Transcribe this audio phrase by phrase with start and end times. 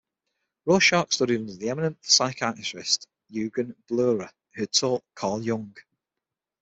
[0.65, 5.77] Rorschach studied under the eminent psychiatrist Eugen Bleuler, who had taught Carl Jung.